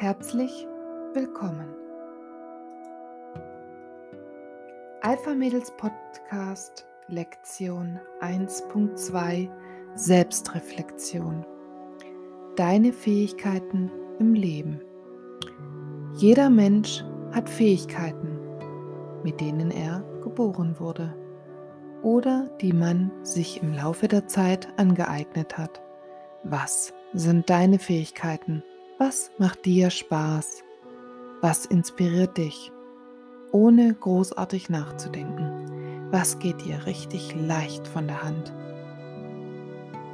Herzlich 0.00 0.66
willkommen. 1.12 1.68
Alpha 5.02 5.34
Mädels 5.34 5.70
Podcast 5.76 6.86
Lektion 7.08 8.00
1.2 8.22 9.50
Selbstreflexion. 9.96 11.44
Deine 12.56 12.94
Fähigkeiten 12.94 13.90
im 14.18 14.32
Leben. 14.32 14.80
Jeder 16.14 16.48
Mensch 16.48 17.04
hat 17.32 17.50
Fähigkeiten, 17.50 18.38
mit 19.22 19.38
denen 19.38 19.70
er 19.70 20.02
geboren 20.22 20.80
wurde 20.80 21.14
oder 22.02 22.48
die 22.62 22.72
man 22.72 23.10
sich 23.22 23.62
im 23.62 23.74
Laufe 23.74 24.08
der 24.08 24.26
Zeit 24.26 24.66
angeeignet 24.78 25.58
hat. 25.58 25.82
Was 26.42 26.94
sind 27.12 27.50
deine 27.50 27.78
Fähigkeiten? 27.78 28.62
Was 29.02 29.30
macht 29.38 29.64
dir 29.64 29.88
Spaß? 29.88 30.62
Was 31.40 31.64
inspiriert 31.64 32.36
dich? 32.36 32.70
Ohne 33.50 33.94
großartig 33.94 34.68
nachzudenken. 34.68 36.10
Was 36.10 36.38
geht 36.38 36.66
dir 36.66 36.84
richtig 36.84 37.34
leicht 37.34 37.88
von 37.88 38.06
der 38.08 38.22
Hand? 38.22 38.52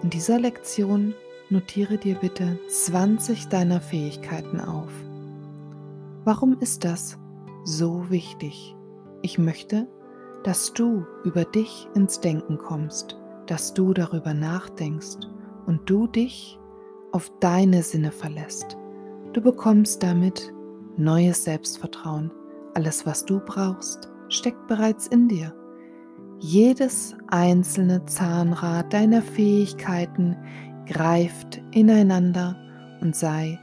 In 0.04 0.10
dieser 0.10 0.38
Lektion 0.38 1.14
notiere 1.50 1.98
dir 1.98 2.14
bitte 2.14 2.60
20 2.68 3.48
deiner 3.48 3.80
Fähigkeiten 3.80 4.60
auf. 4.60 4.92
Warum 6.24 6.56
ist 6.60 6.84
das 6.84 7.18
so 7.64 8.08
wichtig? 8.08 8.76
Ich 9.20 9.36
möchte, 9.36 9.88
dass 10.44 10.72
du 10.74 11.04
über 11.24 11.44
dich 11.44 11.88
ins 11.96 12.20
Denken 12.20 12.56
kommst, 12.56 13.18
dass 13.46 13.74
du 13.74 13.94
darüber 13.94 14.32
nachdenkst 14.32 15.26
und 15.66 15.90
du 15.90 16.06
dich 16.06 16.60
auf 17.16 17.32
deine 17.40 17.82
Sinne 17.82 18.12
verlässt. 18.12 18.76
Du 19.32 19.40
bekommst 19.40 20.02
damit 20.02 20.52
neues 20.98 21.44
Selbstvertrauen. 21.44 22.30
Alles, 22.74 23.06
was 23.06 23.24
du 23.24 23.40
brauchst, 23.40 24.10
steckt 24.28 24.66
bereits 24.66 25.06
in 25.06 25.26
dir. 25.26 25.54
Jedes 26.40 27.16
einzelne 27.28 28.04
Zahnrad 28.04 28.92
deiner 28.92 29.22
Fähigkeiten 29.22 30.36
greift 30.84 31.62
ineinander 31.70 32.54
und 33.00 33.16
sei 33.16 33.58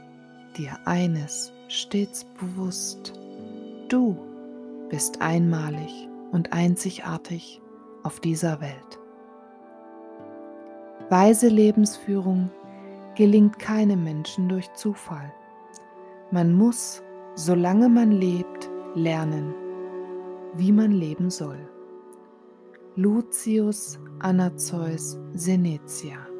dir 0.56 0.76
eines 0.84 1.52
stets 1.68 2.26
bewusst. 2.40 3.12
Du 3.88 4.18
bist 4.90 5.22
einmalig 5.22 6.08
und 6.32 6.52
einzigartig 6.52 7.62
auf 8.02 8.18
dieser 8.18 8.60
Welt. 8.60 8.98
Weise 11.08 11.46
Lebensführung 11.46 12.50
gelingt 13.14 13.58
keinem 13.58 14.04
Menschen 14.04 14.48
durch 14.48 14.72
Zufall. 14.74 15.32
Man 16.30 16.52
muss, 16.52 17.02
solange 17.34 17.88
man 17.88 18.12
lebt, 18.12 18.70
lernen, 18.94 19.54
wie 20.54 20.72
man 20.72 20.92
leben 20.92 21.30
soll. 21.30 21.68
Lucius 22.96 23.98
Anazeus 24.20 25.18
Senetia 25.32 26.33